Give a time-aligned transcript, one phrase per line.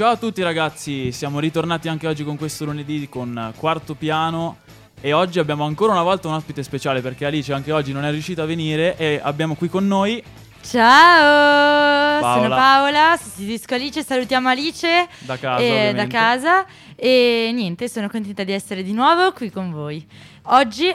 [0.00, 4.60] Ciao a tutti ragazzi, siamo ritornati anche oggi con questo lunedì con quarto piano.
[4.98, 8.10] E oggi abbiamo ancora una volta un ospite speciale perché Alice anche oggi non è
[8.10, 10.24] riuscita a venire e abbiamo qui con noi
[10.62, 12.42] Ciao, Paola.
[12.42, 15.06] sono Paola, sostituisco Alice, salutiamo Alice.
[15.18, 16.64] Da casa eh, da casa.
[16.96, 20.02] E niente, sono contenta di essere di nuovo qui con voi.
[20.44, 20.90] Oggi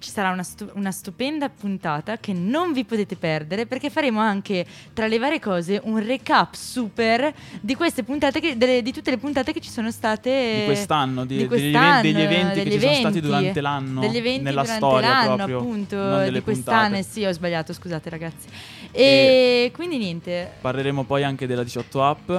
[0.00, 4.66] ci sarà una, stu- una stupenda puntata che non vi potete perdere perché faremo anche
[4.92, 9.18] tra le varie cose un recap super di queste puntate, che- delle- di tutte le
[9.18, 12.72] puntate che ci sono state di quest'anno, di- di degli quest'anno, degli eventi che degli
[12.72, 15.94] ci sono stati eventi, durante l'anno, degli eventi nella durante storia l'anno proprio, appunto
[16.30, 16.98] di quest'anno puntate.
[16.98, 18.48] eh sì ho sbagliato scusate ragazzi
[18.92, 22.30] e, quindi niente Parleremo poi anche della 18 app.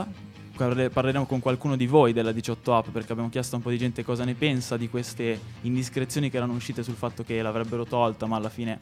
[0.61, 3.71] Parle- Parleremo con qualcuno di voi della 18 app perché abbiamo chiesto a un po'
[3.71, 7.83] di gente cosa ne pensa di queste indiscrezioni che erano uscite sul fatto che l'avrebbero
[7.83, 8.79] tolta, ma alla fine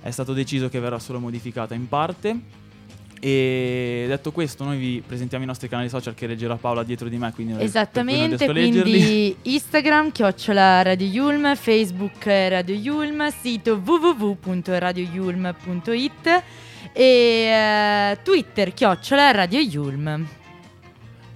[0.00, 2.40] è stato deciso che verrà solo modificata in parte.
[3.20, 7.18] E detto questo, noi vi presentiamo i nostri canali social che leggerà Paola dietro di
[7.18, 16.42] me, quindi Esattamente, quindi Instagram, chiocciola Radio Yulm, Facebook Radio Yulm, sito www.radioyulm.it
[16.94, 20.38] e eh, Twitter, chiocciola Radio Yulm.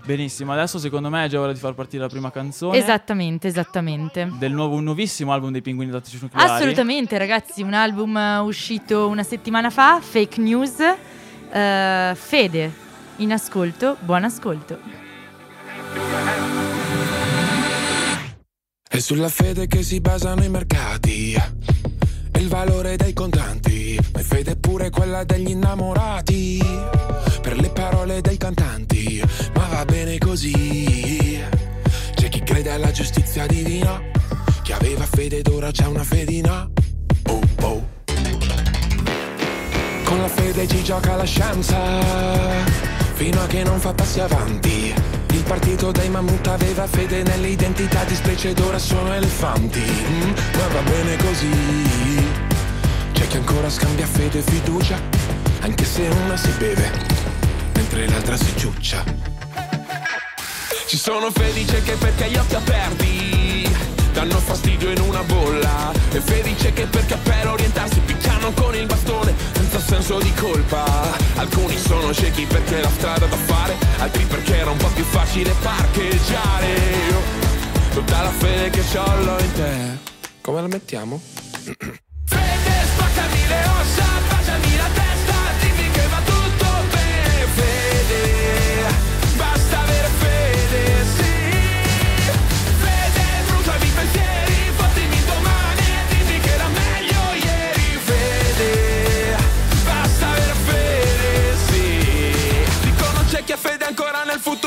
[0.05, 4.31] Benissimo, adesso secondo me è già ora di far partire la prima canzone Esattamente, esattamente.
[4.39, 6.51] del nuovo, un nuovissimo album dei Pinguini Tattici Nucleari.
[6.51, 10.79] Assolutamente ragazzi, un album eh, uscito una settimana fa, Fake News,
[11.51, 12.73] eh, Fede,
[13.17, 14.79] in ascolto, buon ascolto.
[18.87, 23.99] È sulla fede che si basano i mercati e il valore dei contanti.
[24.13, 26.61] Ma è fede pure quella degli innamorati.
[27.41, 28.94] Per le parole dei cantanti,
[29.75, 31.43] va bene così.
[32.15, 34.01] C'è chi crede alla giustizia divina,
[34.63, 36.71] chi aveva fede ed ora c'è una fedina.
[37.27, 37.89] Oh oh.
[40.05, 41.77] Con la fede ci gioca la scienza,
[43.15, 44.95] fino a che non fa passi avanti.
[45.33, 49.81] Il partito dei mammut aveva fede nell'identità di specie ed ora sono elefanti.
[49.81, 51.51] Mm, ma va bene così.
[53.13, 55.01] C'è chi ancora scambia fede e fiducia,
[55.63, 56.91] anche se una si beve,
[57.75, 59.34] mentre l'altra si ciuccia.
[60.87, 63.69] Ci sono felice che perché gli occhi aperti
[64.13, 65.93] danno fastidio in una bolla.
[66.13, 70.85] E felice che perché per orientarsi picchiano con il bastone senza senso di colpa.
[71.37, 75.55] Alcuni sono ciechi perché la strada da fare altri perché era un po' più facile
[75.63, 76.67] parcheggiare.
[77.09, 77.21] Io,
[77.93, 80.13] tutta la fede che c'ho in te.
[80.41, 81.21] Come la mettiamo?
[82.27, 84.14] Fede, spaccami le ossa,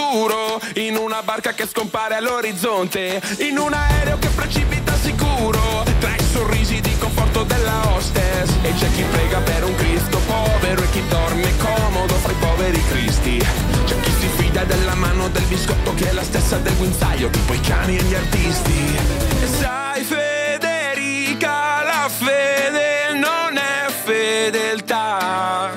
[0.07, 6.23] futuro, in una barca che scompare all'orizzonte, in un aereo che precipita sicuro, tra i
[6.31, 11.03] sorrisi di conforto della hostess, e c'è chi prega per un Cristo povero e chi
[11.09, 13.37] dorme comodo fra i poveri cristi.
[13.85, 17.53] C'è chi si fida della mano del biscotto che è la stessa del guinzaglio, tipo
[17.53, 18.97] i cani e gli artisti.
[19.41, 25.71] E sai Federica, la fede non è fedeltà.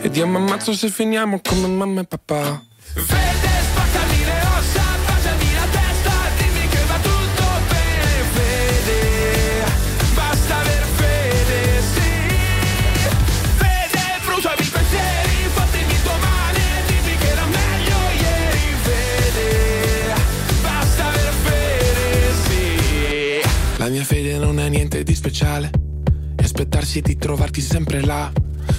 [0.00, 2.62] Ed io mi ammazzo se finiamo come mamma e papà.
[2.98, 9.64] Fede, spaccami le ossa, baciami la testa, dimmi che va tutto bene, fede.
[10.14, 12.10] Basta aver fede, sì.
[13.56, 20.14] Fede, bruciami i pensieri, fattimi domani, dimmi che era meglio ieri, fede.
[20.62, 23.40] Basta aver fede, sì.
[23.76, 25.70] La mia fede non è niente di speciale.
[26.34, 28.32] E aspettarsi di trovarti sempre là.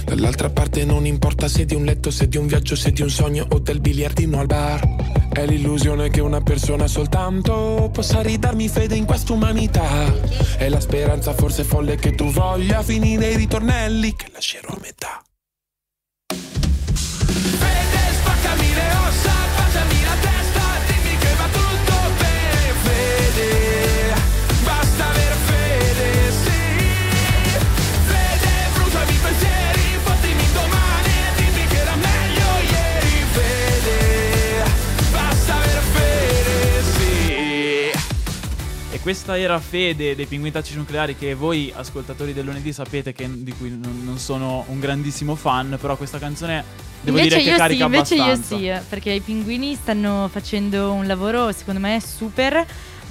[0.08, 3.10] Dall'altra parte non importa se di un letto, se di un viaggio, se di un
[3.10, 5.28] sogno o del biliardino al bar.
[5.30, 10.10] È l'illusione che una persona soltanto possa ridarmi fede in quest'umanità.
[10.56, 15.27] È la speranza forse folle che tu voglia finire i ritornelli che lascerò a metà.
[39.08, 43.54] Questa era Fede dei Pinguini Tattici Nucleari che voi ascoltatori del lunedì sapete che, di
[43.54, 46.62] cui non, non sono un grandissimo fan, però questa canzone
[47.00, 48.54] devo invece dire che io carica sì, invece abbastanza.
[48.56, 52.66] io sì, eh, perché i pinguini stanno facendo un lavoro secondo me super.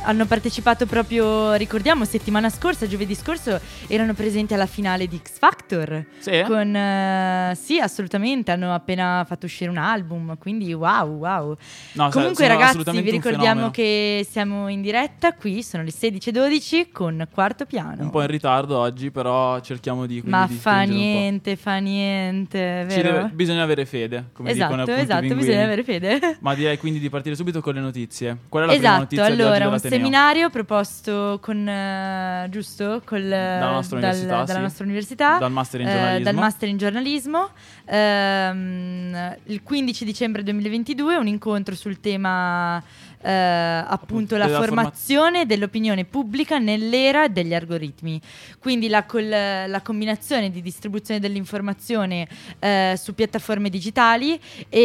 [0.08, 6.06] Hanno partecipato proprio, ricordiamo, settimana scorsa, giovedì scorso, erano presenti alla finale di X Factor.
[6.20, 6.44] Sì?
[6.48, 11.58] Con, eh, sì, assolutamente, hanno appena fatto uscire un album, quindi wow, wow.
[11.94, 17.66] No, Comunque ragazzi, vi ricordiamo che siamo in diretta qui, sono le 16.12 con quarto
[17.66, 18.04] piano.
[18.04, 20.22] Un po' in ritardo oggi, però cerchiamo di...
[20.24, 25.36] Ma fa niente, fa niente, deve- bisogna avere fede, come dicono esatto, appunto i esatto,
[25.36, 26.38] bisogna avere fede.
[26.40, 28.38] Ma direi quindi di partire subito con le notizie.
[28.48, 29.97] Qual è la prima Esatto, notizia di oggi allora dell'Ateneo?
[29.98, 33.02] Seminario proposto con, eh, giusto?
[33.06, 34.62] Col, Dalla nostra dal- università, dalla sì.
[34.62, 35.38] nostra università.
[35.38, 36.24] Dal master in eh, giornalismo.
[36.24, 37.50] dal master in giornalismo.
[37.86, 42.82] Ehm, il 15 dicembre 2022 un incontro sul tema
[43.22, 48.20] eh, appunto la formazione dell'opinione pubblica nell'era degli algoritmi.
[48.60, 52.28] Quindi la, col- la combinazione di distribuzione dell'informazione
[52.60, 54.80] eh, su piattaforme digitali e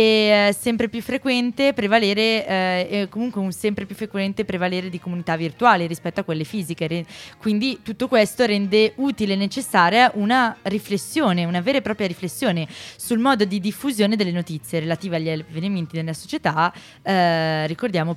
[0.48, 5.86] eh, sempre più frequente prevalere, eh, comunque un sempre più frequente prevalere di comunità virtuali
[5.86, 6.86] rispetto a quelle fisiche.
[6.86, 7.06] Re-
[7.38, 13.18] Quindi tutto questo rende utile e necessaria una riflessione, una vera e propria riflessione sul
[13.18, 17.66] modo di diffusione delle notizie relative agli avvenimenti della società, eh,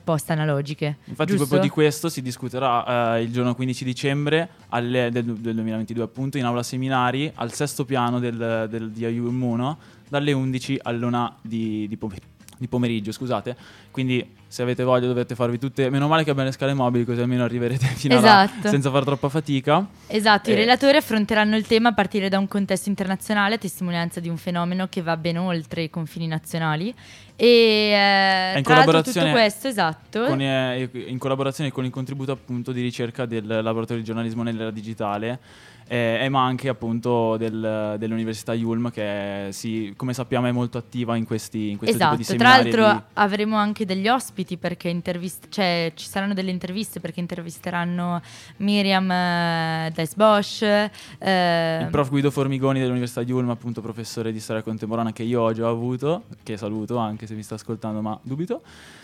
[0.06, 0.98] ricordiamo post-analogiche.
[1.06, 1.48] Infatti giusto?
[1.48, 6.38] proprio di questo si discuterà eh, il giorno 15 dicembre alle- del, del 2022 appunto
[6.38, 11.88] in aula seminari al sesto piano del, del, di IUM 1 dalle 11 all'una di,
[11.88, 12.22] di pomer-
[12.57, 13.56] di pomeriggio, scusate.
[13.92, 15.90] Quindi se avete voglia dovete farvi tutte...
[15.90, 18.69] Meno male che abbiamo le scale mobili così almeno arriverete fino a là Esatto.
[18.69, 19.86] senza far troppa fatica.
[20.07, 20.56] Esatto, i Eh.
[20.56, 24.88] relatori affronteranno il tema a partire da un contesto internazionale, a testimonianza di un fenomeno
[24.88, 26.94] che va ben oltre i confini nazionali.
[27.38, 30.24] E eh, in collaborazione questo, esatto.
[30.25, 34.72] Con, eh, in collaborazione con il contributo appunto di ricerca del laboratorio di giornalismo nell'era
[34.72, 35.40] digitale
[35.88, 41.16] eh, e ma anche appunto del- dell'università Yulm che si, come sappiamo è molto attiva
[41.16, 44.58] in questi in questo Esatto, tipo di tra seminari l'altro di- avremo anche degli ospiti
[44.58, 48.22] perché intervist- cioè, ci saranno delle interviste perché intervisteranno
[48.58, 50.62] Miriam eh, Bosch,
[51.20, 55.54] eh, il prof Guido Formigoni dell'Università Yulm, appunto professore di storia contemporanea che io ho
[55.54, 58.62] già avuto, che saluto anche se mi sta ascoltando, ma dubito.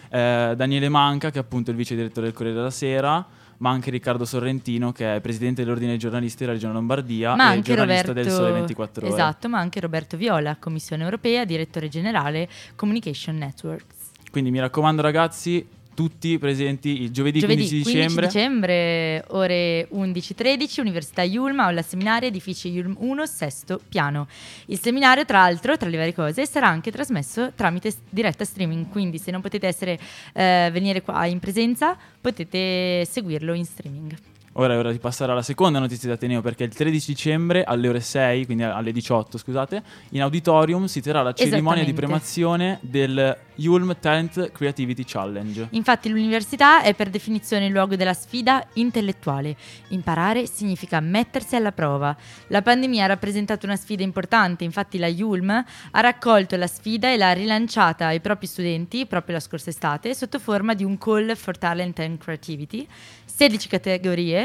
[0.10, 3.26] Eh, Daniele Manca, che è appunto il vice direttore del Corriere della Sera,
[3.62, 7.62] ma anche Riccardo Sorrentino, che è presidente dell'Ordine dei giornalisti della Regione Lombardia ma e
[7.62, 9.14] giornalista Roberto del Sole 24 Ore.
[9.14, 13.96] Esatto, ma anche Roberto Viola, Commissione Europea, direttore generale Communication Networks.
[14.32, 18.26] Quindi mi raccomando ragazzi, tutti presenti il giovedì, Giovedì 15 15 dicembre.
[18.28, 24.28] dicembre, ore 11.13, Università Yulm, aula seminario, edificio Yulm 1, sesto piano.
[24.68, 29.18] Il seminario, tra l'altro, tra le varie cose, sarà anche trasmesso tramite diretta streaming, quindi
[29.18, 30.00] se non potete essere,
[30.34, 34.31] eh, venire qua in presenza, potete seguirlo in streaming.
[34.56, 37.88] Ora è ora di passare alla seconda notizia di Ateneo perché il 13 dicembre alle
[37.88, 43.38] ore 6, quindi alle 18 scusate, in auditorium si terrà la cerimonia di premazione del
[43.56, 45.70] Yulm Talent Creativity Challenge.
[45.72, 49.56] Infatti l'università è per definizione il luogo della sfida intellettuale.
[49.90, 52.14] Imparare significa mettersi alla prova.
[52.48, 57.16] La pandemia ha rappresentato una sfida importante, infatti la Yulm ha raccolto la sfida e
[57.16, 61.58] l'ha rilanciata ai propri studenti proprio la scorsa estate sotto forma di un call for
[61.58, 62.86] talent and creativity,
[63.24, 64.41] 16 categorie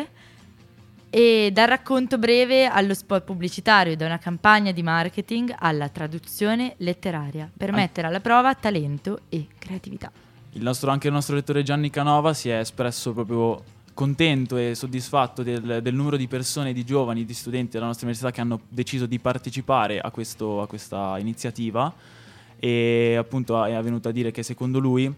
[1.16, 7.50] e dal racconto breve allo spot pubblicitario, da una campagna di marketing alla traduzione letteraria,
[7.56, 10.12] per mettere alla prova talento e creatività.
[10.50, 13.62] Il nostro- anche il nostro lettore Gianni Canova si è espresso proprio
[13.94, 18.30] contento e soddisfatto del, del numero di persone, di giovani, di studenti della nostra università
[18.30, 21.94] che hanno deciso di partecipare a, questo- a questa iniziativa
[22.58, 25.10] e appunto è venuto a dire che secondo lui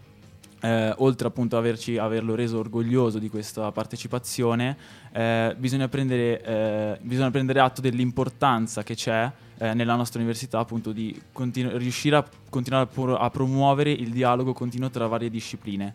[0.61, 4.77] eh, oltre appunto a averlo reso orgoglioso di questa partecipazione,
[5.13, 10.93] eh, bisogna, prendere, eh, bisogna prendere atto dell'importanza che c'è eh, nella nostra università appunto
[10.93, 15.95] di continu- riuscire a continuare a, pro- a promuovere il dialogo continuo tra varie discipline,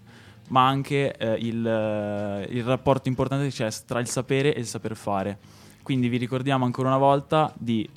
[0.49, 4.65] ma anche eh, il, eh, il rapporto importante che c'è tra il sapere e il
[4.65, 5.37] saper fare.
[5.81, 7.87] Quindi vi ricordiamo ancora una volta di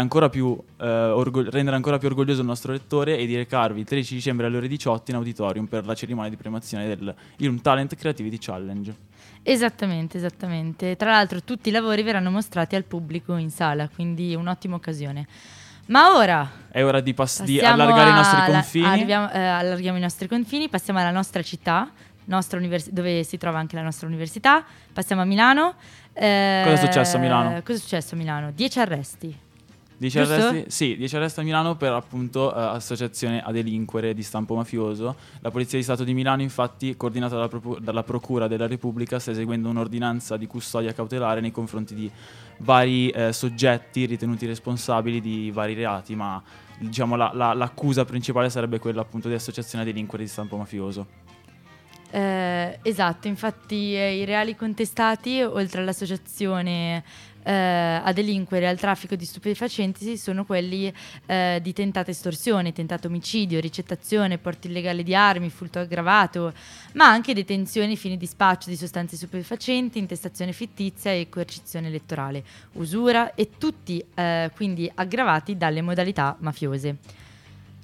[0.00, 3.86] ancora più, eh, orgog- rendere ancora più orgoglioso il nostro lettore e di recarvi il
[3.86, 7.94] 13 dicembre alle ore 18 in auditorium per la cerimonia di premiazione del Ilum Talent
[7.96, 8.94] Creativity Challenge.
[9.42, 10.94] Esattamente, esattamente.
[10.96, 15.26] Tra l'altro tutti i lavori verranno mostrati al pubblico in sala, quindi un'ottima occasione.
[15.86, 18.86] Ma ora È ora di, pass- di allargare i nostri alla- confini.
[18.86, 21.90] arriviamo- eh, allarghiamo i nostri confini, passiamo alla nostra città,
[22.26, 24.64] nostra univers- dove si trova anche la nostra università.
[24.92, 25.74] Passiamo a Milano.
[26.12, 27.48] Eh, Cosa è successo a Milano?
[27.62, 28.52] Cosa è successo a Milano?
[28.52, 29.36] 10 arresti.
[30.02, 30.34] 10 Giusto?
[30.34, 35.14] arresti, sì, 10 arresti a Milano per appunto eh, associazione a delinquere di stampo mafioso.
[35.40, 39.30] La Polizia di Stato di Milano, infatti, coordinata dalla, Propu- dalla Procura della Repubblica, sta
[39.30, 42.10] eseguendo un'ordinanza di custodia cautelare nei confronti di
[42.58, 46.42] vari eh, soggetti ritenuti responsabili di vari reati, ma
[46.78, 51.06] diciamo la- la- l'accusa principale sarebbe quella appunto di associazione a delinquere di stampo mafioso.
[52.14, 57.02] Eh, esatto, infatti eh, i reali contestati, oltre all'associazione
[57.42, 60.92] eh, a delinquere al traffico di stupefacenti, sono quelli
[61.26, 66.52] eh, di tentata estorsione, tentato omicidio, ricettazione, porto illegale di armi, furto aggravato,
[66.94, 73.34] ma anche detenzione, fine di spaccio di sostanze stupefacenti, intestazione fittizia e coercizione elettorale, usura
[73.34, 77.21] e tutti eh, quindi aggravati dalle modalità mafiose.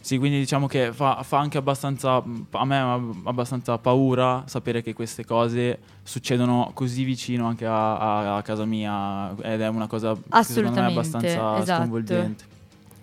[0.09, 2.15] Sì, quindi diciamo che fa, fa, anche abbastanza,
[2.53, 8.43] a me abbastanza paura sapere che queste cose succedono così vicino anche a, a, a
[8.43, 11.83] casa mia ed è una cosa secondo me abbastanza esatto.
[11.83, 12.45] sconvolgente.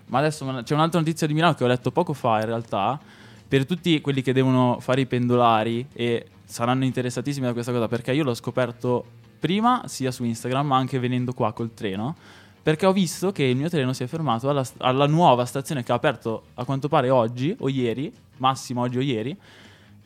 [0.08, 3.00] Ma adesso c'è un'altra notizia di Milano che ho letto poco fa in realtà,
[3.48, 8.14] per tutti quelli che devono fare i pendolari e saranno interessatissimi da questa cosa perché
[8.14, 9.06] io l'ho scoperto
[9.40, 12.16] prima sia su Instagram ma anche venendo qua col treno
[12.66, 15.92] perché ho visto che il mio treno si è fermato alla, alla, nuova stazione che
[15.92, 19.38] ha aperto a quanto pare oggi o ieri, massimo oggi o ieri,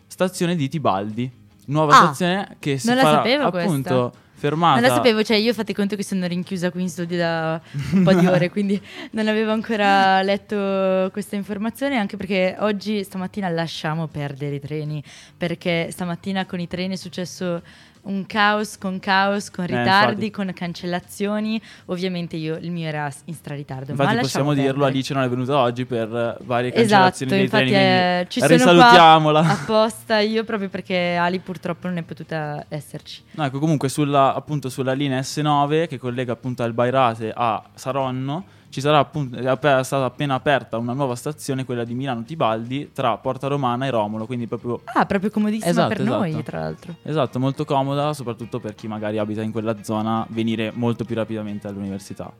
[0.05, 1.31] stazione di Tibaldi.
[1.67, 4.11] Nuova ah, stazione che si non farà appunto questa.
[4.33, 4.81] fermata.
[4.81, 7.61] Non la sapevo, cioè io fate conto che sono rinchiusa qui in studio da
[7.93, 13.47] un po' di ore, quindi non avevo ancora letto questa informazione, anche perché oggi stamattina
[13.47, 15.01] lasciamo perdere i treni,
[15.37, 17.61] perché stamattina con i treni è successo
[18.03, 21.61] un caos con caos, con eh, ritardi, eh, con cancellazioni.
[21.85, 23.91] Ovviamente io il mio era in straritardo.
[23.91, 24.91] Infatti ma possiamo dirlo, perdere.
[24.91, 28.21] Alice non è venuta oggi per varie esatto, cancellazioni esatto, dei treni.
[28.21, 29.39] Eh, ci risalutiamola.
[29.39, 33.23] apposta io proprio perché Ali purtroppo non è potuta esserci.
[33.31, 38.57] No, ecco, comunque sulla, appunto sulla linea S9 che collega appunto al Bairate a Saronno
[38.69, 43.17] ci sarà appunto, è stata appena aperta una nuova stazione, quella di Milano Tibaldi, tra
[43.17, 44.81] Porta Romana e Romolo, quindi proprio...
[44.85, 46.17] Ah, proprio comodissima esatto, per esatto.
[46.17, 46.95] noi, tra l'altro.
[47.01, 51.67] Esatto, molto comoda, soprattutto per chi magari abita in quella zona, venire molto più rapidamente
[51.67, 52.31] all'università.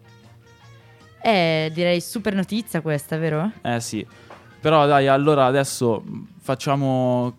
[1.21, 3.51] Eh, direi super notizia questa, vero?
[3.61, 4.05] Eh sì.
[4.61, 6.03] Però dai, allora adesso
[6.39, 7.35] facciamo...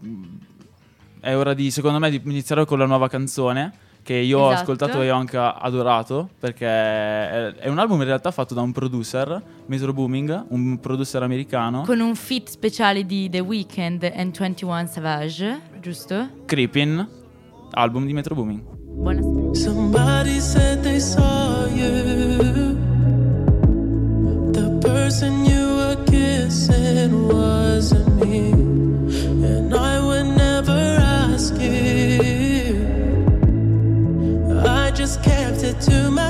[1.21, 4.51] È ora di, secondo me, di iniziare con la nuova canzone che io esatto.
[4.51, 8.73] ho ascoltato e ho anche adorato perché è, un album in realtà fatto da un
[8.73, 11.83] producer, Metro Booming, un producer americano.
[11.83, 16.29] Con un feat speciale di The Weeknd and 21 Savage, giusto?
[16.47, 17.09] Creepin,
[17.73, 18.63] album di Metro Booming.
[19.01, 19.55] Buonasera.
[19.55, 22.77] Somebody said they saw you
[24.53, 28.53] The person you were kissing wasn't me
[29.47, 32.30] And I would never ask you
[35.81, 36.30] to myself.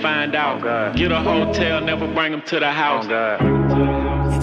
[0.00, 0.62] Find out.
[0.94, 3.06] Get a hotel, never bring them to the house.
[3.06, 3.38] If.
[4.30, 4.42] If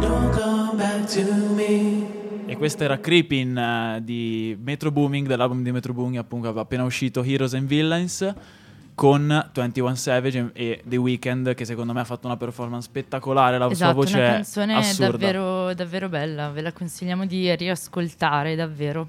[0.00, 2.06] don't me.
[2.46, 7.22] E questo era Creeping eh, di Metro Booming, dell'album di Metro Booming, appunto appena uscito
[7.22, 8.34] Heroes and Villains,
[8.98, 13.56] con 21 Savage e The Weeknd, che secondo me ha fatto una performance spettacolare.
[13.56, 15.10] La sua Esatto, voce una è canzone assurda.
[15.12, 19.06] davvero, davvero bella, ve la consigliamo di riascoltare davvero.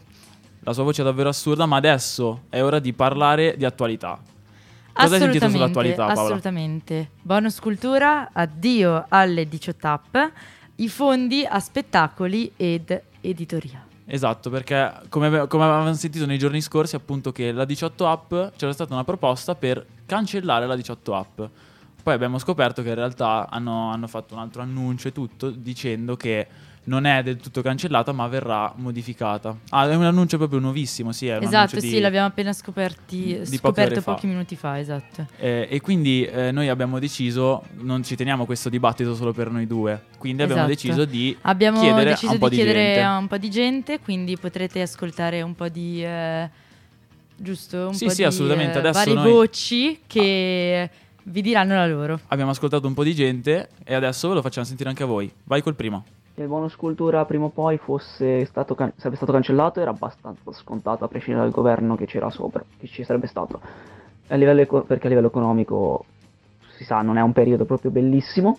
[0.60, 4.19] La sua voce è davvero assurda, ma adesso è ora di parlare di attualità.
[4.93, 6.22] Cosa hai sentito sull'attualità, Paola?
[6.22, 7.10] Assolutamente.
[7.24, 10.17] Bonus cultura, addio alle 18 app,
[10.75, 13.88] i fondi a spettacoli ed editoria.
[14.12, 18.74] Esatto, perché come, come avevamo sentito nei giorni scorsi, appunto, che la 18 app c'era
[18.74, 21.42] stata una proposta per cancellare la 18 app.
[22.01, 26.16] Poi abbiamo scoperto che in realtà hanno, hanno fatto un altro annuncio e tutto dicendo
[26.18, 26.48] che
[26.89, 29.55] non è del tutto cancellata, ma verrà modificata.
[29.69, 33.93] Ah, è un annuncio proprio nuovissimo, sì, Esatto, sì, di- l'abbiamo appena scoperti, di scoperto
[33.93, 34.13] ore fa.
[34.15, 35.27] pochi minuti fa, esatto.
[35.38, 39.67] Eh, e quindi eh, noi abbiamo deciso, non ci teniamo questo dibattito solo per noi
[39.67, 40.75] due, quindi abbiamo Esatto.
[40.81, 43.01] deciso di Abbiamo chiedere deciso a un po' di di, chiedere gente.
[43.03, 46.03] a un po' di gente, quindi potrete ascoltare un po' di...
[46.03, 46.50] eh,
[47.36, 47.88] giusto?
[47.89, 48.75] Un Sì, po' sì, di, assolutamente.
[48.77, 50.89] eh, Adesso varie noi- voci che
[51.24, 52.20] vi diranno la loro.
[52.29, 55.31] Abbiamo ascoltato un po' di gente e adesso ve lo facciamo sentire anche a voi.
[55.44, 56.03] Vai col primo.
[56.40, 60.54] Che il bonus cultura prima o poi fosse stato can- sarebbe stato cancellato era abbastanza
[60.54, 63.60] scontato a prescindere dal governo che c'era sopra, che ci sarebbe stato.
[64.30, 66.06] A eco- perché a livello economico
[66.78, 68.58] si sa, non è un periodo proprio bellissimo.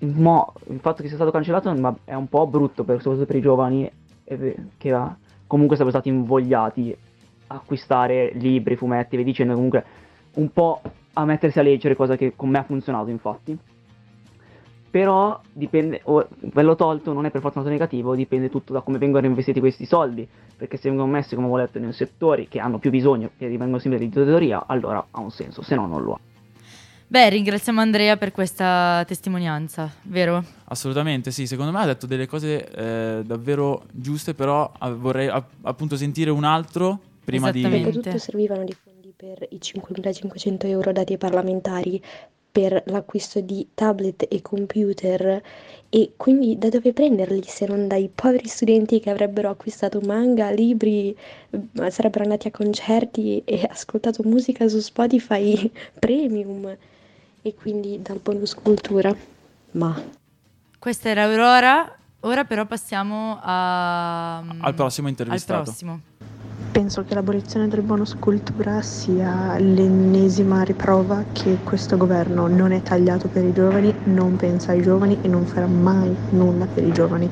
[0.00, 3.36] Mo, il fatto che sia stato cancellato ma è un po' brutto, per, soprattutto per
[3.36, 3.90] i giovani
[4.76, 4.98] che
[5.46, 6.94] comunque sarebbero stati invogliati
[7.46, 9.82] a acquistare libri, fumetti, vi dicendo comunque
[10.34, 10.82] un po'
[11.14, 13.58] a mettersi a leggere, cosa che con me ha funzionato infatti.
[14.94, 18.96] Però dipende, o quello tolto non è per forza un negativo, dipende tutto da come
[18.98, 20.24] vengono investiti questi soldi,
[20.56, 23.98] perché se vengono messi come volete nei settori che hanno più bisogno, che rimangono sempre
[23.98, 26.18] di teoria, allora ha un senso, se no non lo ha.
[27.08, 30.44] Beh, ringraziamo Andrea per questa testimonianza, vero?
[30.66, 35.54] Assolutamente sì, secondo me ha detto delle cose eh, davvero giuste, però eh, vorrei app-
[35.62, 37.58] appunto sentire un altro prima di...
[37.58, 37.92] Esattamente.
[37.94, 42.00] Soprattutto servivano dei fondi per i 5.500 euro dati ai parlamentari
[42.54, 45.42] per l'acquisto di tablet e computer
[45.88, 51.16] e quindi da dove prenderli se non dai poveri studenti che avrebbero acquistato manga, libri,
[51.88, 56.76] sarebbero andati a concerti e ascoltato musica su Spotify premium
[57.42, 59.12] e quindi dal bonus cultura.
[59.72, 60.00] Ma
[60.78, 64.38] Questa era Aurora, ora però passiamo a...
[64.60, 65.62] Al prossimo Al intervistato.
[65.64, 66.00] prossimo.
[66.76, 73.28] Penso che l'abolizione del bonus cultura sia l'ennesima riprova che questo governo non è tagliato
[73.28, 77.30] per i giovani, non pensa ai giovani e non farà mai nulla per i giovani.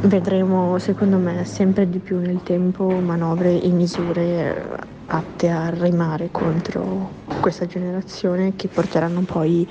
[0.00, 7.14] Vedremo, secondo me, sempre di più nel tempo manovre e misure atte a rimare contro
[7.40, 9.66] questa generazione che porteranno poi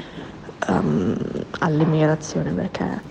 [0.70, 1.16] ehm,
[1.60, 3.04] all'immigrazione perché è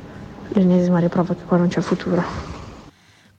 [0.49, 2.23] l'ennesima riprova che qua non c'è futuro.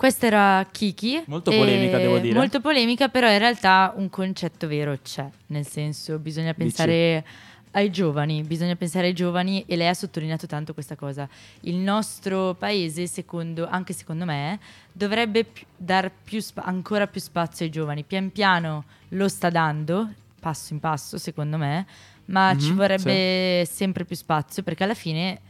[0.05, 1.23] Questa era Kiki.
[1.25, 2.35] Molto polemica, devo dire.
[2.37, 7.25] Molto polemica, però in realtà un concetto vero c'è, nel senso bisogna pensare
[7.71, 11.27] ai giovani, bisogna pensare ai giovani e lei ha sottolineato tanto questa cosa.
[11.61, 14.59] Il nostro paese, secondo, anche secondo me,
[14.91, 18.03] dovrebbe pi- dar più spa- ancora più spazio ai giovani.
[18.03, 20.07] Pian piano lo sta dando,
[20.39, 21.83] passo in passo, secondo me,
[22.25, 25.41] ma ci Mhm, vorrebbe sempre più spazio perché alla fine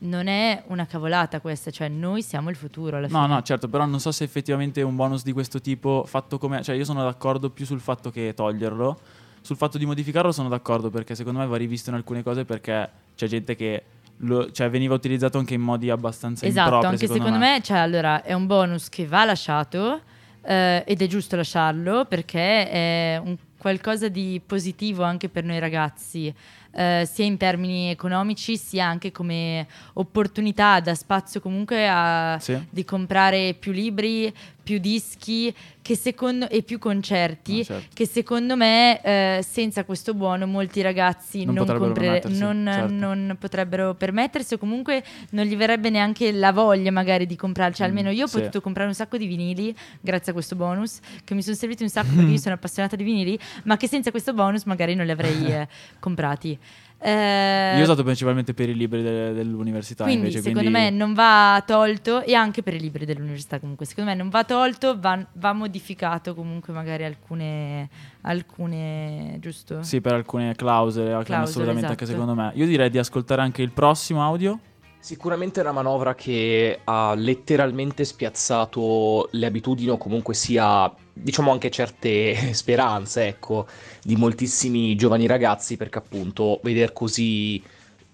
[0.00, 3.34] non è una cavolata questa, cioè noi siamo il futuro alla No, fine.
[3.34, 6.62] no, certo, però non so se effettivamente un bonus di questo tipo fatto come...
[6.62, 8.98] Cioè io sono d'accordo più sul fatto che toglierlo,
[9.40, 12.88] sul fatto di modificarlo sono d'accordo perché secondo me va rivisto in alcune cose perché
[13.16, 13.82] c'è gente che
[14.18, 18.22] lo- cioè, veniva utilizzato anche in modi abbastanza Esatto, impropri anche secondo, me, cioè, allora,
[18.22, 20.00] è un bonus che va lasciato
[20.42, 26.32] eh, ed è giusto lasciarlo perché è un qualcosa di positivo anche per noi ragazzi,
[26.78, 32.56] eh, sia in termini economici sia anche come opportunità, da spazio comunque a, Sì.
[32.70, 34.32] di comprare più libri,
[34.68, 37.86] più dischi che secondo, e più concerti No, certo.
[37.94, 42.92] che secondo me eh, senza questo buono molti ragazzi Non non, potrebbero non- certo.
[42.92, 47.86] non potrebbero permettersi o comunque non gli verrebbe neanche la voglia magari di comprare, cioè
[47.86, 48.36] Mm, almeno io ho sì.
[48.40, 51.88] potuto comprare un sacco di vinili grazie a questo bonus che mi sono serviti un
[51.88, 55.12] sacco perché io sono appassionata di vinili ma che senza questo bonus magari non li
[55.12, 55.66] avrei eh,
[55.98, 56.58] comprati.
[57.00, 60.90] Eh, Io ho usato principalmente per i libri de- dell'università quindi invece, secondo quindi...
[60.90, 64.42] me non va tolto e anche per i libri dell'università comunque secondo me non va
[64.42, 67.88] tolto va, va modificato comunque magari alcune
[68.22, 72.18] alcune giusto Sì, per alcune clausole, Clausole, assolutamente anche esatto.
[72.20, 72.50] secondo me.
[72.54, 74.58] Io direi di ascoltare anche il prossimo audio.
[75.00, 81.70] Sicuramente è una manovra che ha letteralmente spiazzato le abitudini o comunque sia, diciamo anche
[81.70, 83.66] certe speranze, ecco,
[84.02, 87.62] di moltissimi giovani ragazzi perché appunto veder così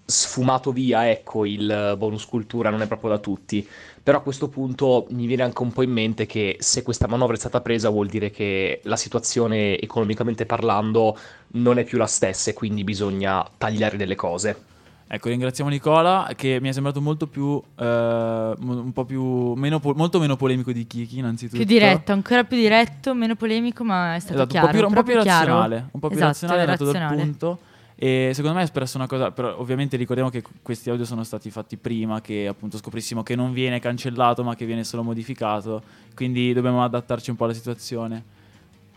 [0.05, 3.67] sfumato via, ecco, il bonus cultura non è proprio da tutti.
[4.01, 7.35] Però a questo punto mi viene anche un po' in mente che se questa manovra
[7.35, 11.17] è stata presa vuol dire che la situazione economicamente parlando
[11.53, 14.74] non è più la stessa e quindi bisogna tagliare delle cose.
[15.07, 19.93] Ecco, ringraziamo Nicola che mi è sembrato molto più, eh, un po' più, meno po-
[19.95, 21.57] molto meno polemico di Kiki innanzitutto.
[21.57, 24.65] Più diretto, ancora più diretto, meno polemico, ma è stato Esatto, chiaro.
[24.67, 26.93] un po' più, un po' più razionale, un po' più Esatto, razionale, è andato dal
[26.93, 27.21] razionale.
[27.23, 27.59] punto.
[27.97, 31.49] E secondo me ha espresso una cosa, però ovviamente ricordiamo che questi audio sono stati
[31.49, 35.81] fatti prima che appunto scoprissimo che non viene cancellato ma che viene solo modificato,
[36.13, 38.23] quindi dobbiamo adattarci un po' alla situazione.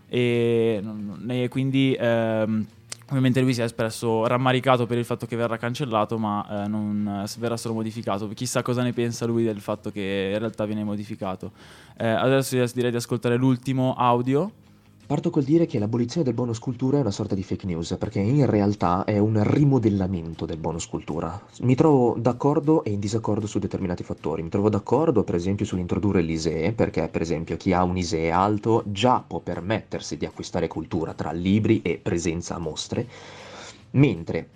[0.08, 0.82] E,
[1.28, 2.66] e quindi ehm,
[3.08, 7.24] ovviamente lui si è espresso rammaricato per il fatto che verrà cancellato ma eh, non
[7.24, 8.28] eh, verrà solo modificato.
[8.28, 11.52] Chissà cosa ne pensa lui del fatto che in realtà viene modificato.
[11.96, 14.52] Eh, adesso direi di ascoltare l'ultimo audio.
[15.08, 18.18] Parto col dire che l'abolizione del bonus cultura è una sorta di fake news, perché
[18.18, 21.40] in realtà è un rimodellamento del bonus cultura.
[21.62, 24.42] Mi trovo d'accordo e in disaccordo su determinati fattori.
[24.42, 28.82] Mi trovo d'accordo, per esempio, sull'introdurre l'ISEE, perché, per esempio, chi ha un ISEE alto
[28.84, 33.08] già può permettersi di acquistare cultura tra libri e presenza a mostre,
[33.92, 34.50] mentre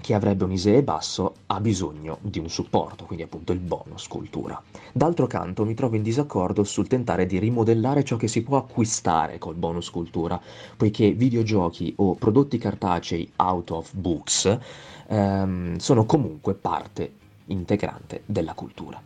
[0.00, 4.60] chi avrebbe un ISEE basso ha bisogno di un supporto, quindi appunto il bonus cultura.
[4.92, 9.38] D'altro canto mi trovo in disaccordo sul tentare di rimodellare ciò che si può acquistare
[9.38, 10.40] col bonus cultura,
[10.76, 14.58] poiché videogiochi o prodotti cartacei out of books
[15.08, 17.12] ehm, sono comunque parte
[17.46, 19.00] integrante della cultura.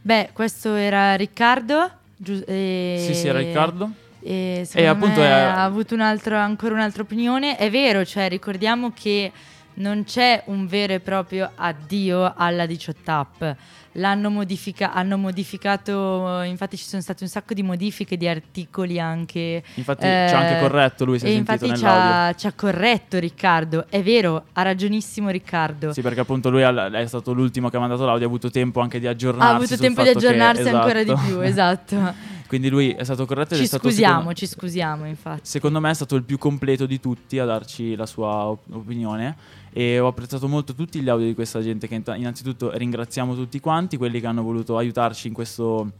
[0.00, 1.90] Beh, questo era Riccardo.
[2.16, 4.06] giu- e- Sì, sì, era Riccardo.
[4.28, 7.56] E secondo appunto me è- ha avuto un altro- ancora un'altra opinione.
[7.56, 9.32] È vero, cioè ricordiamo che
[9.74, 13.44] non c'è un vero e proprio addio alla 18 app.
[13.92, 19.62] L'hanno modifica- hanno modificato, infatti ci sono state un sacco di modifiche di articoli anche.
[19.74, 22.14] Infatti ci ha anche corretto lui, si è e sentito infatti ci nell'audio.
[22.28, 23.86] ha, ci ha corretto Riccardo.
[23.88, 25.92] È vero, ha ragionissimo Riccardo.
[25.92, 29.00] Sì, perché appunto lui è stato l'ultimo che ha mandato l'audio, ha avuto tempo anche
[29.00, 29.52] di aggiornarsi.
[29.52, 31.26] ha avuto tempo di fatto che- aggiornarsi ancora di esatto.
[31.26, 32.36] più, esatto.
[32.48, 35.40] Quindi lui è stato corretto ed ci è stato scusiamo, secondo- ci scusiamo infatti.
[35.42, 39.36] Secondo me è stato il più completo di tutti a darci la sua op- opinione
[39.70, 43.98] e ho apprezzato molto tutti gli audio di questa gente che innanzitutto ringraziamo tutti quanti,
[43.98, 45.90] quelli che hanno voluto aiutarci in questo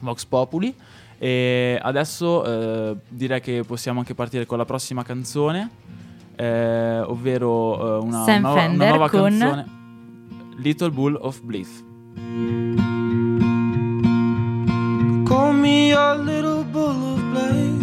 [0.00, 0.72] Vox Populi
[1.18, 5.70] e adesso eh, direi che possiamo anche partire con la prossima canzone,
[6.36, 9.66] eh, ovvero eh, una, nuova- una nuova canzone
[10.58, 11.82] Little Bull of Bliss.
[15.26, 17.82] Call me your little bull of blaze.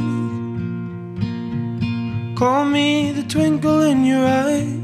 [2.40, 4.80] Call me the twinkle in your eye.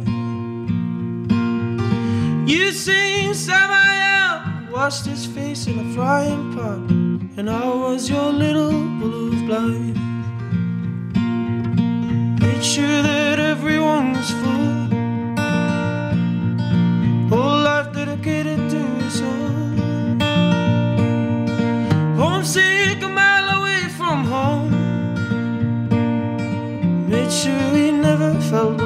[2.46, 8.74] You sing Samael, washed his face in a frying pan, and I was your little
[9.00, 9.98] bull of blaze.
[12.42, 14.59] Made sure that everyone was full.
[22.50, 24.72] Homesick a mile away from home.
[27.08, 28.79] Made sure he never felt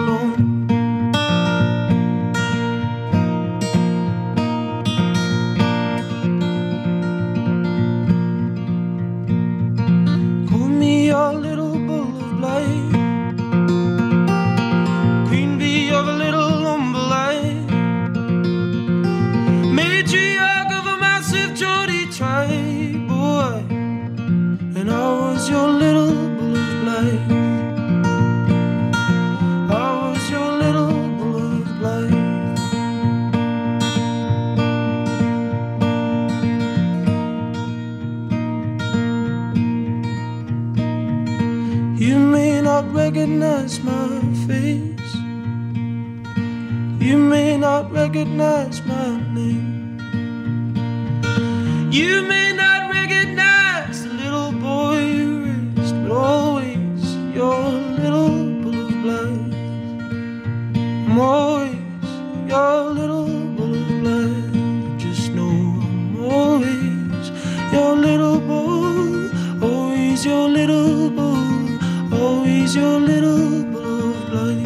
[72.23, 74.61] always your little blood.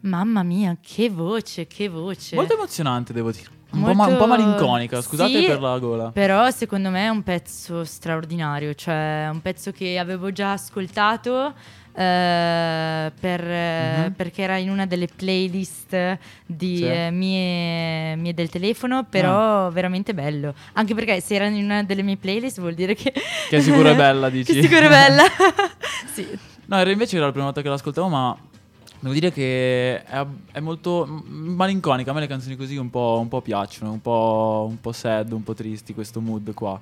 [0.00, 2.34] Mamma mia, che voce, che voce.
[2.36, 3.60] Molto emozionante, devo dire.
[3.72, 6.10] Un, po ma- un po' malinconica, scusate Sì, per la gola.
[6.10, 11.54] Però secondo me è un pezzo straordinario, cioè un pezzo che avevo già ascoltato
[11.94, 14.12] eh, per, Mhm.
[14.16, 16.84] perché era in una delle playlist di Sì.
[16.86, 16.92] Ah.
[16.92, 20.54] eh, mie, mie del telefono, però veramente bello.
[20.72, 23.12] Anche perché se era in una delle mie playlist vuol dire che...
[23.48, 24.52] Che sicuro è bella, dici?
[24.54, 25.22] che sicuro è bella.
[26.12, 26.26] sì.
[26.66, 28.36] No, era invece era la prima volta che l'ascoltavo, ma
[29.00, 32.10] devo dire che è, è molto malinconica.
[32.12, 35.32] A me le canzoni così un po', un po' piacciono, un po', un po' sad,
[35.32, 36.80] un po' tristi questo mood qua.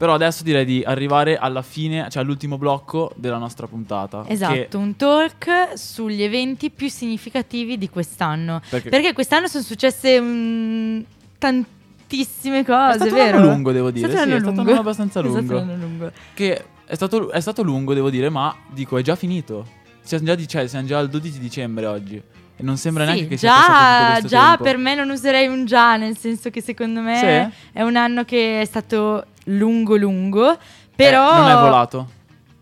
[0.00, 4.24] Però adesso direi di arrivare alla fine, cioè all'ultimo blocco della nostra puntata.
[4.26, 8.62] Esatto, un talk sugli eventi più significativi di quest'anno.
[8.70, 11.00] Perché- Perché, quest'anno sono successe mm,
[11.36, 13.36] tantissime cose, è stato un vero?
[13.38, 14.06] anno lungo, devo dire.
[14.06, 14.70] È stato sì, un è stato un lungo.
[14.70, 15.54] anno abbastanza È stato lungo.
[15.58, 16.10] un anno lungo.
[16.32, 19.66] Che è stato, è stato lungo, devo dire, ma dico, è già finito.
[20.00, 22.22] Siamo già, di- cioè, siamo già al 12 dicembre oggi.
[22.60, 24.62] E non sembra Sì, neanche che sia passato tutto già, questo già tempo.
[24.64, 27.78] per me non userei un già, nel senso che secondo me Sì?
[27.78, 30.56] è un anno che è stato lungo lungo,
[30.94, 31.32] però...
[31.32, 32.10] Eh, non è volato.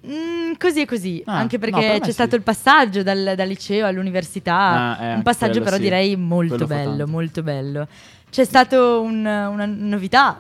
[0.06, 2.12] Mm, così e così, Ah, anche no, perché per me c'è sì.
[2.12, 5.82] stato il passaggio dal, dal liceo all'università, Ah, eh, un passaggio però sì.
[5.82, 7.86] direi molto Quello bello, molto bello.
[8.30, 10.38] C'è stata una novità,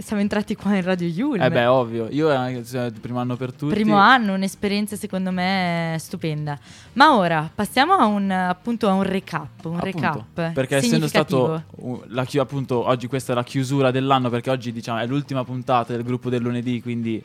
[0.00, 1.42] siamo entrati qua in Radio Yulm.
[1.42, 2.08] Eh beh, ovvio.
[2.10, 3.74] Io eh, cioè, il primo anno per tutti.
[3.74, 6.58] Primo anno, un'esperienza secondo me stupenda.
[6.94, 11.62] Ma ora passiamo a un, appunto a un recap, un Appunto, recap perché essendo stato
[12.08, 16.04] la appunto oggi questa è la chiusura dell'anno perché oggi diciamo è l'ultima puntata del
[16.04, 17.22] gruppo del lunedì quindi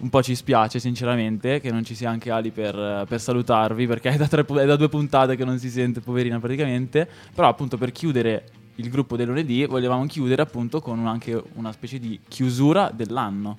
[0.00, 4.10] un po' ci spiace sinceramente che non ci sia anche Ali per, per salutarvi perché
[4.10, 7.76] è da, tre è da due puntate che non si sente poverina praticamente però appunto
[7.76, 8.44] per chiudere
[8.76, 13.56] il gruppo del lunedì volevamo chiudere appunto con anche una specie di chiusura dell'anno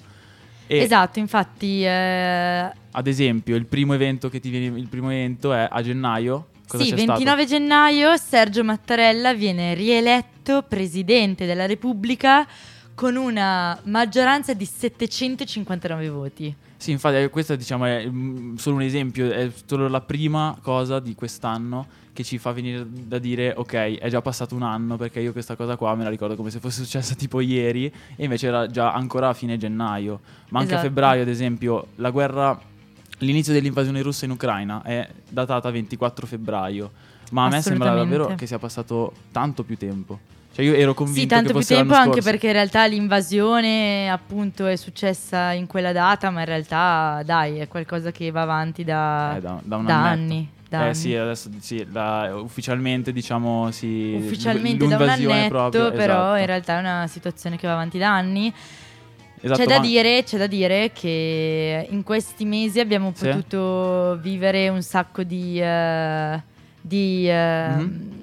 [0.67, 5.53] e Esatto, infatti eh, ad esempio il primo evento che ti viene il primo evento
[5.53, 7.19] è a gennaio Cosa sì, c'è stato?
[7.19, 12.47] 29 gennaio Sergio Mattarella viene rieletto presidente della Repubblica
[12.95, 16.55] con una maggioranza di 759 voti.
[16.77, 20.99] Sì, infatti eh, questo diciamo è mm, solo un esempio, è solo la prima cosa
[20.99, 25.19] di quest'anno che ci fa venire da dire ok, è già passato un anno perché
[25.19, 28.47] io questa cosa qua me la ricordo come se fosse successa tipo ieri e invece
[28.47, 30.21] era già ancora a fine gennaio.
[30.49, 30.87] Ma anche a Esatto.
[30.93, 32.57] febbraio, ad esempio, la guerra,
[33.19, 36.91] l'inizio dell'invasione russa in Ucraina è datata 24 febbraio,
[37.31, 40.19] ma a me sembra davvero che sia passato tanto più tempo.
[40.55, 44.77] Cioè io ero convinto Sì, tanto più tempo anche perché in realtà l'invasione appunto è
[44.77, 49.41] successa in quella data, ma in realtà dai, è qualcosa che va avanti da, Eh,
[49.41, 50.49] da, da da anni.
[50.69, 56.39] Eh sì, adesso sì, la- ufficialmente diciamo sì, Ufficialmente da un annetto, proprio, però esatto.
[56.39, 58.53] in realtà è una situazione che va avanti da anni.
[59.41, 63.27] Esatto, c'è, da dire, c'è da dire che in questi mesi abbiamo Sì.
[63.27, 66.41] potuto vivere un sacco di, eh,
[66.81, 68.13] di, eh, Mhm.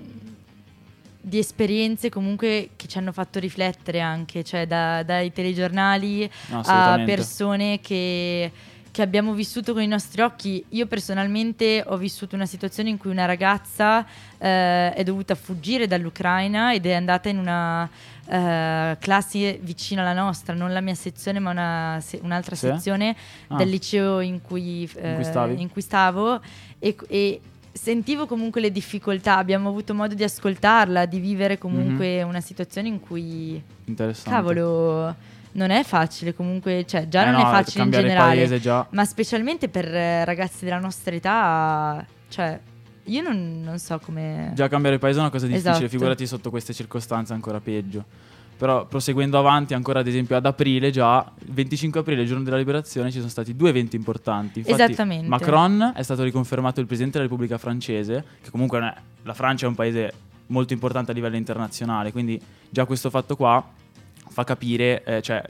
[1.21, 6.99] di esperienze comunque che ci hanno fatto riflettere anche, cioè da- dai telegiornali No, a
[7.05, 8.51] persone che,
[8.93, 10.63] che abbiamo vissuto con i nostri occhi.
[10.71, 14.07] Io personalmente ho vissuto una situazione in cui una ragazza
[14.39, 17.89] eh, è dovuta fuggire dall'Ucraina ed è andata in una
[18.27, 22.67] eh, classe vicina alla nostra, non la mia sezione ma una se- un'altra Sì?
[22.67, 23.17] sezione
[23.49, 23.57] Ah.
[23.57, 25.61] del liceo in cui, eh, stavi?
[25.61, 26.41] in cui stavo
[26.79, 27.41] e, e
[27.73, 33.01] sentivo comunque le difficoltà, abbiamo avuto modo di ascoltarla, di vivere comunque una situazione in
[33.01, 34.31] cui Interessante.
[34.31, 35.15] Cavolo,
[35.53, 39.05] non è facile comunque, cioè già Eh non no, è facile in generale, paese ma
[39.05, 42.59] specialmente per eh, ragazzi della nostra età, cioè
[43.05, 44.53] io non, non so come...
[44.55, 45.89] Già cambiare paese è una cosa difficile, Esatto.
[45.89, 48.05] figurati sotto queste circostanze ancora peggio.
[48.57, 52.59] Però proseguendo avanti, ancora ad esempio ad aprile già, il 25 aprile, il giorno della
[52.59, 54.61] liberazione, ci sono stati due eventi importanti.
[54.61, 55.27] Infatti, Esattamente.
[55.27, 59.69] Macron è stato riconfermato il presidente della Repubblica francese, che comunque è- la Francia è
[59.69, 60.13] un paese
[60.47, 63.67] molto importante a livello internazionale, quindi già questo fatto qua
[64.33, 65.43] fa capire, eh, cioè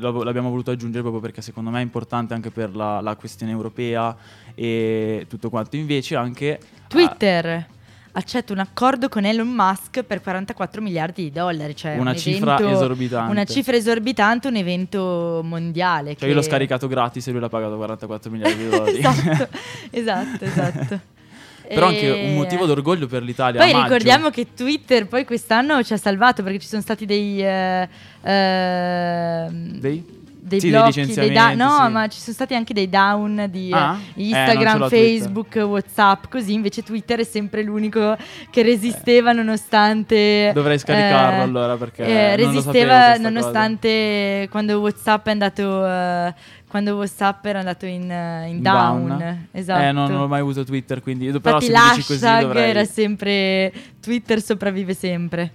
[0.00, 4.14] l'abbiamo voluto aggiungere proprio perché secondo me è importante anche per la, la questione europea
[4.54, 5.76] e tutto quanto.
[5.76, 6.58] Invece anche...
[6.88, 7.66] Twitter
[8.12, 12.56] accetta un accordo con Elon Musk per 44 miliardi di dollari, cioè Una un cifra
[12.58, 13.30] evento- esorbitante.
[13.30, 16.10] Una cifra esorbitante, un evento mondiale.
[16.10, 18.96] Cioè che- io l'ho scaricato gratis e lui l'ha pagato 44 miliardi di dollari.
[18.98, 19.48] esatto,
[19.90, 21.00] esatto, esatto.
[21.68, 23.60] Però anche E- un motivo d'orgoglio per l'Italia.
[23.60, 27.42] Poi ricordiamo che Twitter poi quest'anno ci ha salvato perché ci sono stati dei...
[27.44, 27.88] eh,
[28.22, 30.14] ehm, Dei?
[30.46, 31.92] dei Sì, dei blocchi, dei licenziamenti, no, sì.
[31.92, 33.98] ma ci sono stati anche dei down di eh, Ah?
[34.14, 34.98] Eh, Instagram, Twitter.
[34.98, 38.16] Facebook, Whatsapp, così invece Twitter è sempre l'unico
[38.50, 45.84] che resisteva nonostante Dovrei scaricarlo eh, allora, perché eh, resisteva nonostante quando Whatsapp è andato
[45.84, 46.34] eh,
[46.76, 49.48] quando Whatsapp era andato in, eh, in In down.
[49.50, 49.82] Esatto.
[49.82, 52.70] Eh, non, non ho mai avuto Twitter, quindi però Infatti se mi dici così dovrei...
[52.70, 55.50] era sempre Twitter sopravvive sempre.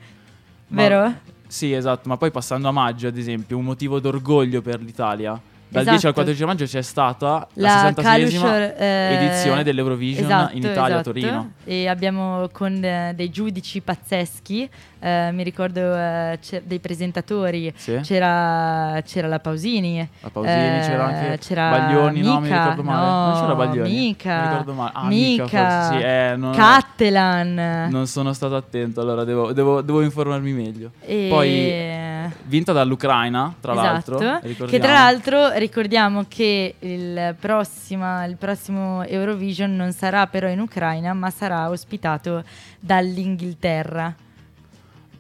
[0.69, 1.13] Ma- vero?
[1.45, 5.39] Sì, esatto, ma poi passando a maggio, ad esempio, un motivo d'orgoglio per l'Italia.
[5.67, 5.89] Dal Esatto.
[5.91, 10.63] 10 al 14 maggio c'è stata la, La 66esima Caluscio, eh, edizione dell'Eurovision esatto, in
[10.63, 11.11] Italia a esatto.
[11.13, 11.51] Torino.
[11.63, 14.69] E abbiamo con eh, dei giudici pazzeschi,
[15.03, 17.99] eh, mi ricordo eh, dei presentatori, Sì.
[18.03, 22.83] c'era, c'era la Pausini, La Pausini, eh, c'era anche c'era Baglioni, no, mi Mica, ricordo
[22.83, 23.05] male.
[23.05, 23.89] no, non c'era Baglioni.
[23.91, 24.91] Mica, Mi ricordo male.
[24.93, 26.05] Ah, Mica, Mica, forse sì.
[26.05, 27.87] Eh, non, Cattelan.
[27.89, 30.91] non sono stato attento, allora devo, devo- devo informarmi meglio.
[31.01, 34.19] E- Poi vinta dall'Ucraina, tra l'altro.
[34.19, 34.83] Esatto, che ricordiamo.
[34.85, 41.29] tra l'altro ricordiamo che il, prossima- il prossimo Eurovision non sarà però in Ucraina, ma
[41.31, 42.43] sarà ospitato
[42.79, 44.13] dall'Inghilterra.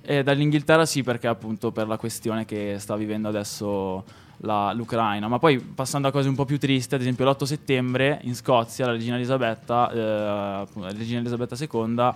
[0.03, 4.03] Eh, dall'Inghilterra sì, perché appunto per la questione che sta vivendo adesso
[4.37, 5.27] la- l'Ucraina.
[5.27, 8.87] Ma poi passando a cose un po' più tristi, ad esempio l'8 settembre in Scozia
[8.87, 12.15] la regina Elisabetta, eh, regina Elisabetta II,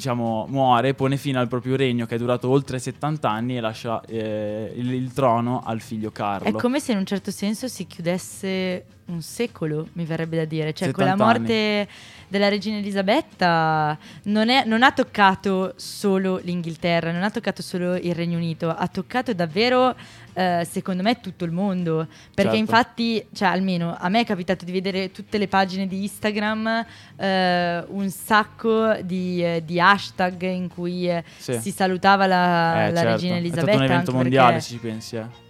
[0.00, 4.00] diciamo, muore, pone fine al proprio regno che è durato oltre 70 anni e lascia
[4.06, 6.48] eh, il, il trono al figlio Carlo.
[6.48, 10.72] È come se in un certo senso si chiudesse un secolo, mi verrebbe da dire.
[10.72, 11.88] Cioè, 70 con la morte
[12.28, 18.14] della regina Elisabetta non, è- non ha toccato solo l'Inghilterra, non ha toccato solo il
[18.14, 19.94] Regno Unito, ha toccato davvero,
[20.32, 22.06] eh, secondo me, tutto il mondo.
[22.34, 22.56] Perché Certo.
[22.56, 26.84] infatti, cioè, almeno a me è capitato di vedere tutte le pagine di Instagram,
[27.16, 31.58] eh, un sacco di, eh, di hashtag in cui eh, Sì.
[31.60, 33.10] si salutava la, la certo.
[33.12, 33.66] regina È Elisabetta.
[33.72, 35.16] stato un evento mondiale, se ci pensi.
[35.16, 35.48] eh.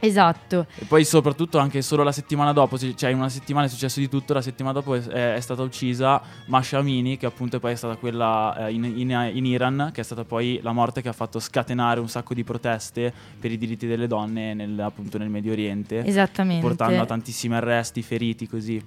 [0.00, 0.66] Esatto.
[0.76, 4.08] E poi soprattutto anche solo la settimana dopo, cioè in una settimana è successo di
[4.08, 7.74] tutto, la settimana dopo è, è- è stata uccisa Masha Amini, che appunto poi è
[7.74, 11.12] stata quella eh, in, in- in Iran, che è stata poi la morte che ha
[11.12, 15.52] fatto scatenare un sacco di proteste per i diritti delle donne nel, appunto nel Medio
[15.52, 16.04] Oriente.
[16.04, 16.66] Esattamente.
[16.66, 18.82] Portando a tantissimi arresti, feriti, così.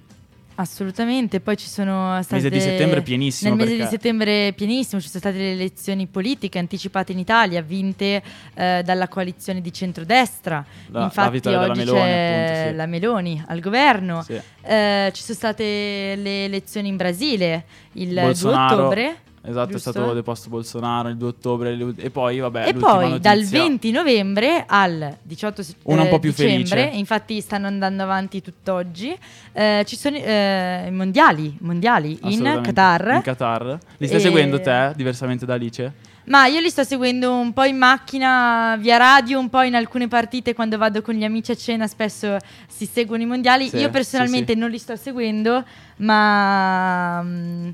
[0.54, 2.34] Assolutamente, poi ci sono state...
[2.42, 6.06] Mese di settembre pienissimo, Nel mese perché- di settembre pienissimo, ci sono state le elezioni
[6.06, 8.22] politiche anticipate in Italia, vinte
[8.54, 10.64] eh, dalla coalizione di centrodestra.
[10.88, 12.76] La- la Infatti della oggi Meloni, c'è appunto, sì.
[12.76, 14.22] la Meloni al governo.
[14.22, 14.40] Sì.
[14.64, 19.16] Eh, ci sono state le elezioni in Brasile il 2 Bolsonaro, ottobre.
[19.44, 19.88] Esatto, giusto?
[19.88, 23.90] è stato deposto Bolsonaro il 2 ottobre e poi vabbè E poi dal notizia- 20
[23.90, 26.96] novembre al 18 se- Una un eh, po' più dicembre, felice.
[26.96, 29.12] infatti stanno andando avanti tutt'oggi,
[29.52, 32.60] eh, ci sono eh, i mondiali, mondiali in.
[32.62, 33.14] Qatar.
[33.16, 33.78] In Qatar.
[33.96, 35.92] Li stai E- seguendo te, diversamente da Alice?
[36.24, 40.06] Ma io li sto seguendo un po' in macchina, via radio, un po' in alcune
[40.06, 42.36] partite quando vado con gli amici a cena, spesso
[42.68, 43.68] si seguono i mondiali.
[43.68, 44.58] Sì, io sì, personalmente sì.
[44.58, 45.64] non li sto seguendo,
[45.96, 47.70] ma, mm,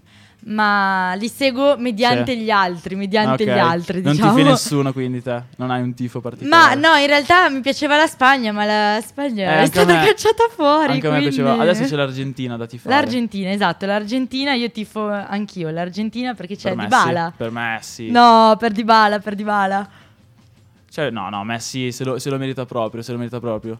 [0.51, 2.39] ma li seguo mediante Sì.
[2.41, 3.49] gli altri, mediante Ok.
[3.51, 4.35] gli altri, Non diciamo.
[4.35, 5.43] tifi nessuno, quindi te.
[5.57, 6.75] Non hai un tifo Ma particolare.
[6.81, 10.49] no, in realtà mi piaceva la Spagna, ma la Spagna Eh, è stata me- cacciata
[10.55, 10.93] fuori.
[10.93, 11.63] Anche a me quindi- piaceva.
[11.63, 12.95] Adesso c'è l'Argentina da tifare.
[12.95, 17.33] L'Argentina, esatto, l'Argentina, io tifo anch'io l'Argentina perché c'è Per Dybala.
[17.37, 18.11] Per Messi.
[18.11, 19.89] No, per Dybala, per Dybala.
[20.91, 23.79] Cioè, no, no, Messi se lo, se lo merita proprio, se lo merita proprio.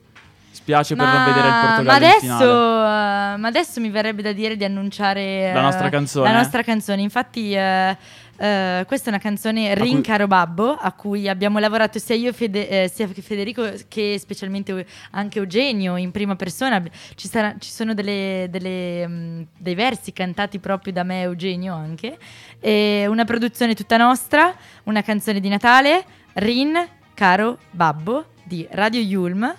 [0.59, 4.33] Spiace per Ma, non vedere il Portogallo ma adesso, eh, ma adesso mi verrebbe da
[4.33, 6.31] dire di annunciare La eh, nostra canzone?
[6.31, 7.01] La nostra canzone.
[7.01, 7.97] Infatti, eh,
[8.41, 12.69] eh, questa è una canzone cui- Rincaro Babbo a cui abbiamo lavorato sia io, Fede-
[12.69, 16.83] eh, sia Federico, che specialmente anche Eugenio in prima persona.
[17.15, 21.75] Ci, sarà- ci sono delle- delle, mm, dei versi cantati proprio da me e Eugenio
[21.75, 22.19] anche.
[22.61, 24.53] E una produzione tutta nostra,
[24.85, 26.77] una canzone di Natale, Rin
[27.15, 29.55] Caro Babbo di Radio Yulm.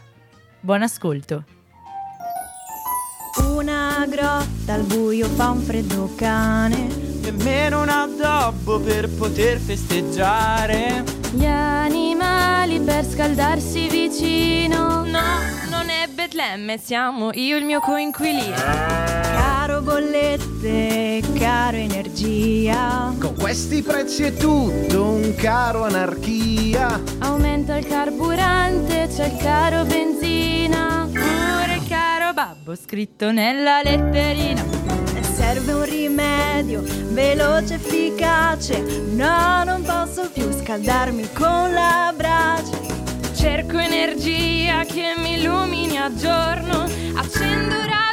[0.61, 1.45] Buon ascolto.
[3.37, 6.87] Una grotta al buio fa un freddo cane.
[7.21, 11.05] Nemmeno un addobbo per poter festeggiare.
[11.31, 15.05] Gli animali per scaldarsi vicino.
[15.05, 15.39] No,
[15.69, 19.58] non è Betlemme, siamo io e il mio coinquilino.
[19.79, 23.13] Caro bollette, caro energia.
[23.17, 27.01] Con questi prezzi è tutto un caro anarchia.
[27.19, 31.07] Aumenta il carburante, c'è il caro benzina.
[31.09, 34.65] Pure il caro babbo scritto nella letterina.
[35.33, 38.81] Serve un rimedio veloce, efficace.
[39.13, 42.77] No, non posso più scaldarmi con la brace.
[43.33, 46.83] Cerco energia che mi illumini a giorno.
[47.15, 48.08] Accendo radio, io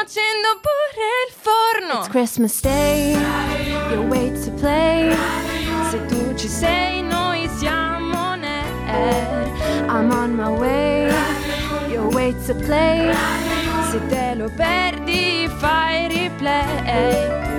[0.00, 1.98] accendo pure il forno.
[2.00, 3.12] It's Christmas Day,
[3.90, 5.16] you wait to play.
[5.90, 9.50] Se tu ci sei, noi siamo nerd.
[9.88, 11.12] I'm on my way,
[11.90, 13.12] you wait to play.
[13.90, 17.57] Se te lo perdi, fai replay.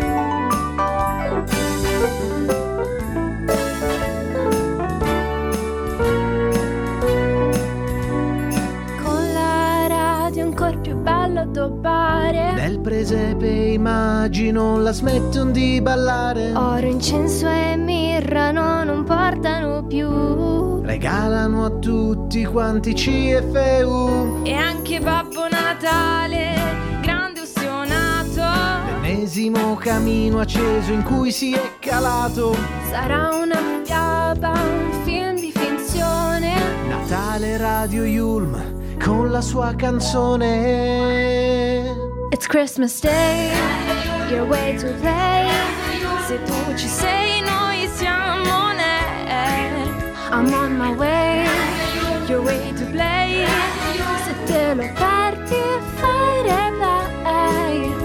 [11.80, 12.54] Addobbare.
[12.54, 16.52] Nel presepe immagino la smettono di ballare.
[16.54, 20.82] Oro, incenso e mirra no, non portano più.
[20.82, 24.42] Regalano a tutti quanti CFU.
[24.44, 28.42] E anche Babbo Natale, grande ustionato.
[29.02, 32.56] L'ennesimo camino acceso in cui si è calato.
[32.90, 36.56] Sarà una fiaba, un film di finzione.
[36.90, 40.48] Natale Radio Yulm con la sua canzone.
[42.32, 43.52] It's Christmas Day,
[44.30, 45.48] your way to play.
[46.28, 49.00] Se tu ci sei, noi siamo ne.
[50.32, 51.46] I'm on my way,
[52.28, 53.46] Your way to play.
[54.26, 55.56] se te lo perdi
[55.98, 57.96] fai replay.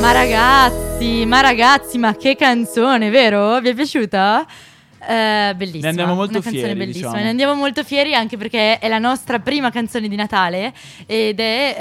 [0.00, 3.60] Ma ragazzi, ma ragazzi, ma che canzone, vero?
[3.60, 4.46] Vi è piaciuta?
[5.02, 5.82] Eh, bellissima.
[5.84, 7.06] Ne andiamo molto Una canzone fieri, bellissima.
[7.08, 7.24] diciamo.
[7.24, 10.74] Ne andiamo molto fieri anche perché è la nostra prima canzone di Natale
[11.06, 11.76] ed è,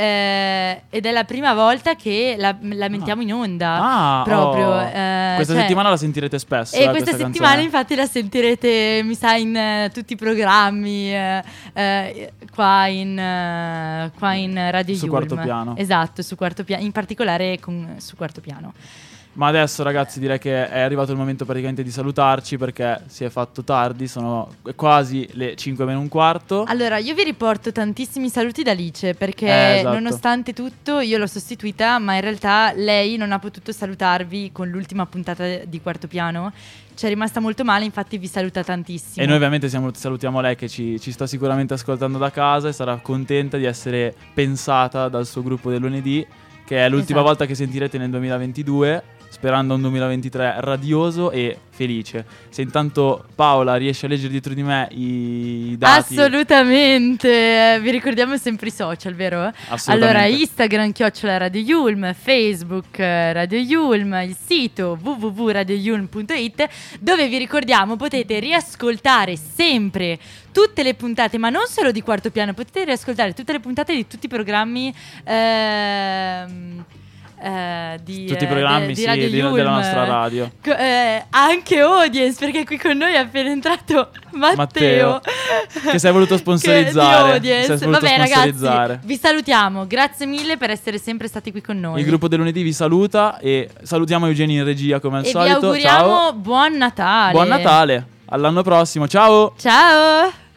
[0.89, 3.77] eh, ed è la prima volta che la, la mettiamo in onda.
[3.81, 4.67] Ah, proprio.
[4.69, 4.81] oh.
[4.81, 6.75] eh, Questa cioè- settimana la sentirete spesso.
[6.75, 7.63] E eh, questa, questa settimana canzone.
[7.63, 11.43] infatti la sentirete, mi sa, in eh, tutti i programmi eh,
[12.53, 15.17] qua, in, qua in Radio Su Yulm.
[15.17, 15.75] Quarto Piano.
[15.75, 18.73] Esatto, su quarto piano, in particolare con- su quarto piano.
[19.39, 23.29] Ma adesso, ragazzi, direi che è arrivato il momento praticamente di salutarci perché si è
[23.29, 24.05] fatto tardi.
[24.05, 26.65] Sono quasi le 5 meno un quarto.
[26.67, 29.93] Allora, io vi riporto tantissimi saluti da Alice perché Eh, esatto.
[29.93, 35.05] nonostante tutto io l'ho sostituita, ma in realtà lei non ha potuto salutarvi con l'ultima
[35.05, 36.51] puntata di quarto piano.
[36.93, 39.23] Ci è rimasta molto male, infatti vi saluta tantissimo.
[39.23, 42.73] E noi ovviamente siamo- salutiamo lei che ci, ci sta sicuramente ascoltando da casa e
[42.73, 46.27] sarà contenta di essere pensata dal suo gruppo del lunedì,
[46.65, 47.23] che è l'ultima Esatto.
[47.23, 52.25] volta che sentirete nel 2022, sperando un 2023 radioso e felice.
[52.49, 56.17] Se intanto Paola riesce a leggere dietro di me i dati...
[56.17, 59.51] Assolutamente, Eh, vi ricordiamo sempre i social, vero?
[59.69, 59.91] Assolutamente.
[59.91, 66.67] Allora, Instagram, chiocciola Radio Yulm, Facebook, eh, Radio Yulm, il sito www.radioyulm.it,
[66.99, 70.19] dove vi ricordiamo potete riascoltare sempre
[70.51, 74.07] tutte le puntate, ma non solo di quarto piano, potete riascoltare tutte le puntate di
[74.07, 74.93] tutti i programmi.
[75.23, 76.85] ehm,
[77.41, 79.55] eh, di, Tutti i eh, programmi, di sì, di- Yulm.
[79.55, 80.51] della nostra radio.
[80.63, 84.55] Co- eh, anche audience, perché qui con noi è appena entrato Matteo.
[84.55, 85.21] Matteo,
[85.91, 87.39] che è voluto Che- sponsorizzare.
[87.39, 87.47] di.
[87.47, 88.87] Si è voluto Vabbè, sponsorizzare.
[88.87, 89.87] ragazzi, vi salutiamo.
[89.87, 91.99] Grazie mille per essere sempre stati qui con noi.
[91.99, 95.31] Il gruppo del lunedì vi saluta e salutiamo Eugenio in regia come al e vi
[95.31, 95.55] solito.
[95.55, 96.33] auguriamo Ciao.
[96.33, 97.31] buon Natale.
[97.31, 98.07] Buon Natale.
[98.31, 99.07] All'anno prossimo.
[99.07, 99.53] Ciao.
[99.57, 100.47] Ciao.